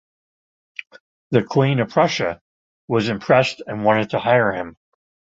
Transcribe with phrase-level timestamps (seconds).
[1.29, 2.41] The Queen of Prussia
[2.87, 4.75] was impressed and wanted to hire him.